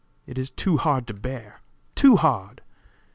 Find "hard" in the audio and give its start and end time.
0.77-1.05, 2.15-2.61